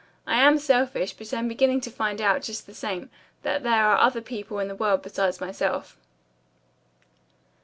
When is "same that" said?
2.73-3.61